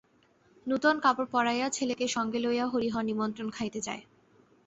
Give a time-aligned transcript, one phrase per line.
[0.67, 4.03] নূতন কাপড় পরাইয়া ছেলেকে সঙ্গে লইয়া হরিহর নিমন্ত্রণ খাইতে যায়।